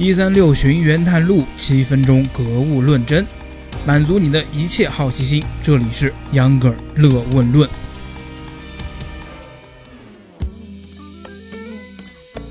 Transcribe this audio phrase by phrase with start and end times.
[0.00, 3.26] 一三六寻源探路，七分钟格物论真，
[3.84, 5.42] 满足你的一切好奇心。
[5.60, 7.68] 这里是秧歌儿乐问论。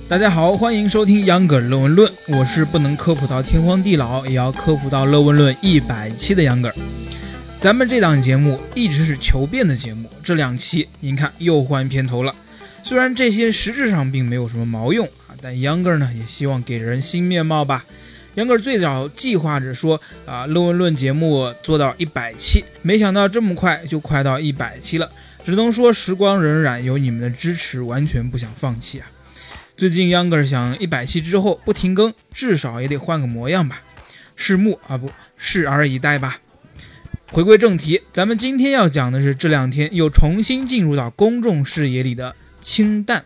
[0.10, 6.75] 大家好，欢迎收听秧歌儿乐问论，我是不能科普到天荒地老，也要科普到乐问论一百期的秧歌儿。
[7.61, 12.35] 咱们这档节目一直是求变的节目，这两期您看又换片头了。
[12.83, 15.07] 虽然这些实质上并没有什么毛用，
[15.42, 17.85] 但 Younger 呢也希望给人新面貌吧。
[18.35, 25.11] Younger 最早计划着说啊，论文论节目做到一百期，没想到这么快就快到一百期了，
[25.44, 29.08] 只能说时光荏苒，有你们的支持，完全不想放弃啊。
[29.75, 33.81] 最近 Younger 想一百期之后不停更，至少也得换个模样吧，
[34.38, 36.39] 拭目啊不，拭而以待吧。
[37.31, 43.25] 回归正题，咱们今天要讲的是这两天又重新进入到公众视野里的氢弹。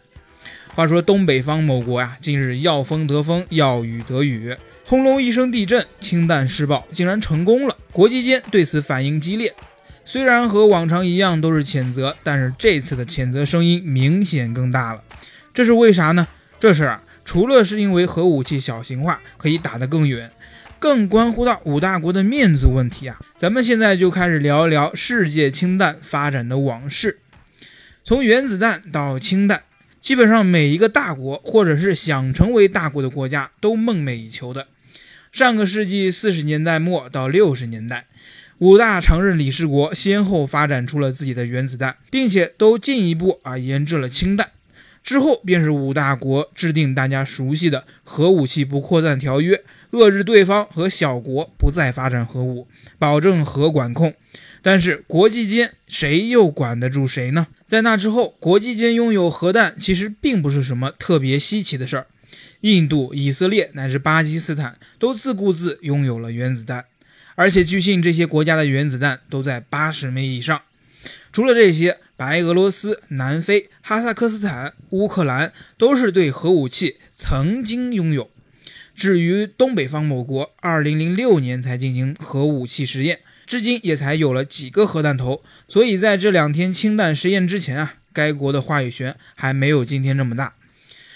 [0.73, 7.75] 话说东北方某国呀，近日要风得风，要雨得雨，轰隆一声地震，氢弹试爆竟然成功了。
[7.91, 9.53] 国际间对此反应激烈，
[10.05, 15.03] 虽然和往常一样都是谴责，但是这次的谴责声音明显更大了。
[15.53, 16.25] 这是为啥呢？
[16.57, 20.31] 这事儿啊，除了是因为核武器小型化可以打得更远。
[20.79, 23.19] 更关乎到五大国的面子问题啊！
[23.37, 27.19] 咱们现在就开始聊一聊世界氢弹发展的往事。
[28.03, 29.61] 从原子弹到氢弹，
[30.01, 34.67] 基本上每一个大国或者是想成为大国的国家都梦寐以求的。
[35.31, 38.07] 上个世纪四十年代末到六十年代，
[38.57, 44.49] 五大常任理事国先后发展出了自己的原子弹，并且都进一步啊研制了氢弹。
[45.03, 49.63] 之后便是五大国制定大家熟悉的核武器不扩散条约。
[49.91, 54.13] 遏制对方和小国不再发展核武，保证核管控。
[54.61, 57.47] 但是国际间谁又管得住谁呢？
[57.65, 62.07] 在那之后，国际间拥有核弹其实并不是什么特别稀奇的事儿。
[62.61, 66.85] 印度、以色列乃至巴基斯坦都自顾自拥有了原子弹，
[67.35, 70.61] 而且据信这些国家的原子弹都在八十枚以上。
[71.33, 78.29] 除了这些，白俄罗斯、南非、哈萨克斯坦、乌克兰都是对核武器曾经拥有。
[78.93, 85.43] 至于东北方某国，二零零六年才进行核武器实验，至今也才有了几个核弹头。
[85.67, 90.53] 所以在这两天氢弹实验之前啊，该国的话语权还没有今天这么大。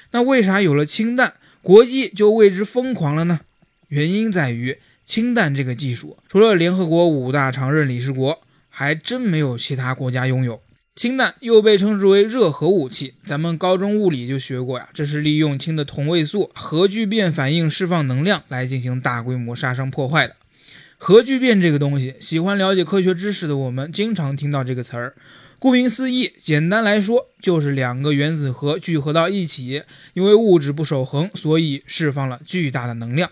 [0.09, 3.41] 那为啥有了氢弹，国际就为之疯狂了呢？
[3.89, 10.59] 原因在于氢弹这个技术，除了联合国五大常任理事国，还真没有其他国家拥有。
[10.95, 14.87] 氢弹又被称之为热核武器，咱们高中物理就学过呀。
[14.93, 20.37] 这是利用氢的同位素核聚变反应释放能量来进行大规模杀伤破坏的。
[20.97, 25.15] 核聚变这个东西，喜欢了解科学知识的我们经常听到这个词儿。
[25.59, 29.83] 顾名思义，简单来说就是两个原子核聚合到一起，
[30.13, 33.29] 因为物质不守恒，所以释放了巨大的能量。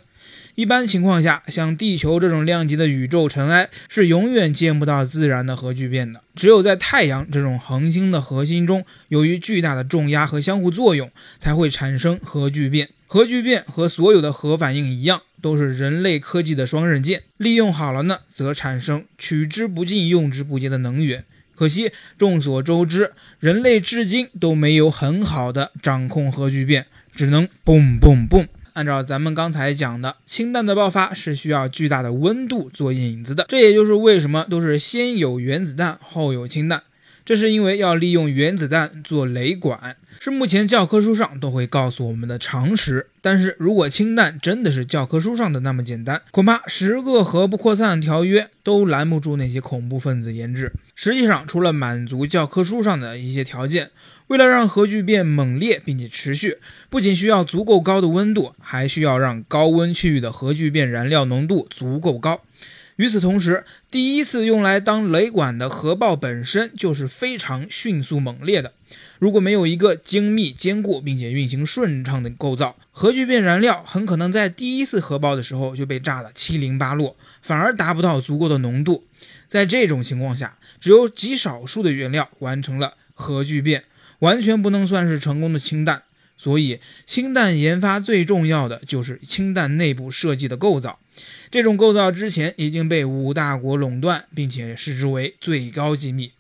[0.56, 6.22] 一般情况下，像地球这种量级的宇宙尘埃是永远见不到自然的核聚变的。
[6.36, 11.10] 只有在太阳这种恒星的核心中，由于巨大的重压和相互作用，
[11.40, 12.90] 才会产生核聚变。
[13.08, 17.24] 核聚变和所有的核反应一样，都是人类科技的双刃剑。
[17.38, 21.26] 利用好了呢，则产生取之不尽、用之不竭的能源。
[21.56, 26.86] 可惜，众所周知，人类至今都没有很好的掌控核聚变，
[27.16, 28.46] 只能嘣嘣嘣。
[28.74, 36.84] 按照咱们刚才讲的，氢弹的爆发是需要巨大的温度做引子的，这也就是为什么都是先有原子弹后有氢弹。
[37.26, 43.08] 这是因为要利用原子弹做雷管，是目前教科书上都会告诉我们的常识。
[43.22, 50.74] 但是如果氢弹真的是教科书上的那么简单，恐怕十个核不扩散条约都拦不住那些恐怖分子研制。
[50.96, 53.92] 实际上，除了满足教科书上的一些条件，
[54.34, 56.58] 为了让核聚变猛烈并且持续，
[56.90, 62.42] 不仅需要足够高的温度，还需要让高温区域的核聚变燃料浓度足够高。
[62.96, 68.74] 与此同时，第一次用来当雷管的核爆本身就是非常迅速猛烈的。
[69.20, 79.06] 如果没有一个精密、坚固并且运行顺畅的构造，核聚变燃料很可能在第一次核爆的时候就被炸得七零八落，反而达不到足够的浓度。
[79.48, 83.84] 在这种情况下，只有极少数的原料完成了核聚变，
[84.24, 86.04] 完全不能算是成功的氢弹。
[86.38, 90.98] 所以，氢弹研发最重要的就是氢弹内部设计的构造。
[91.52, 96.32] 这种构造之前已经被五大国垄断，并且视之为最高机密。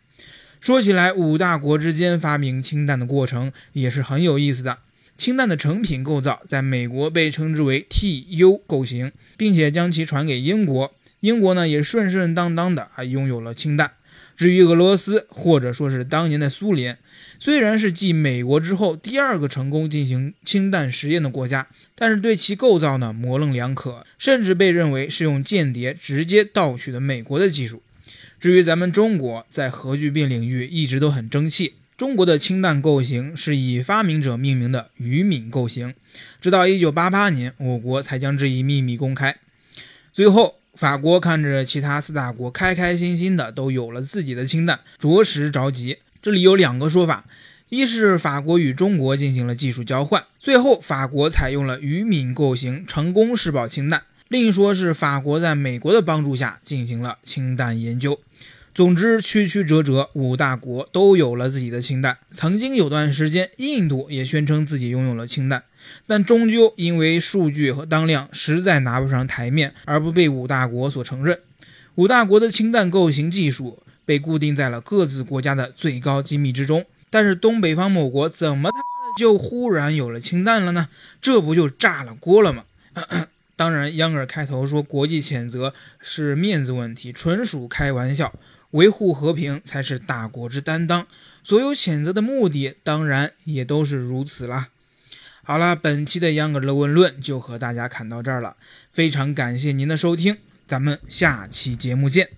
[0.59, 4.79] 说起来，五大国之间发明氢弹的过程也是很有意思的。
[5.15, 10.93] 氢弹的成品构造在美国被称之为 TU 构型，并且将其传给英国。
[11.19, 13.91] 英国呢也顺顺当当的啊拥有了氢弹。
[14.35, 16.97] 至于俄罗斯，或者说是当年的苏联，
[17.39, 27.81] 虽然是继美国之后第二个成功进行氢弹实验的国家，但是对其构造呢模棱两可，甚至被认为是用间谍直接盗取的美国的技术。
[28.39, 31.75] 至于咱们中国，在核聚变领域一直都很争气。
[31.95, 35.93] 中国的氢弹构型是以发明者命名的“于敏构型”，
[36.41, 39.37] 直到1988年，我国才将这一秘密公开。
[40.11, 45.99] 最后，法国看着其他四大国开开心心的都有了自己的氢弹，着实着急。
[46.19, 47.25] 这里有两个说法：
[47.69, 58.19] 一是法国与中国进行了技术交换，最后法国采用了于敏构型，成功试爆氢弹；另一说是法国在美国的帮助下进行了氢弹研究。
[58.73, 62.17] 总之，曲曲折折，五大国都有了自己的氢弹。
[62.31, 65.61] 曾经有段时间，印度也宣称自己拥有了氢弹，
[66.05, 71.39] 但终究因为数据和当量实在拿不上台面，而不被五大国所承认。
[71.95, 76.85] 五大国的氢弹构型技术被固定在了各自国家的最高机密之中。
[77.09, 80.89] 但是东北方某国怎么他妈的就忽然有了氢弹了呢？
[81.21, 82.63] 这不就炸了锅了吗？
[83.55, 88.33] 当然，央儿开头说国际谴责是面子问题，纯属开玩笑。
[88.71, 91.05] 维护和平才是大国之担当，
[91.43, 94.69] 所有谴责的目的当然也都是如此啦。
[95.45, 98.55] 好了，本期的秧歌的问论就和大家侃到这儿了，
[98.93, 102.29] 非常感谢您的收听，咱们下期节目见。